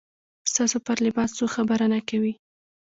ستاسو 0.51 0.77
پر 0.85 0.97
لباس 1.05 1.29
څوک 1.37 1.49
خبره 1.55 1.85
نه 1.93 1.99
کوي. 2.09 2.33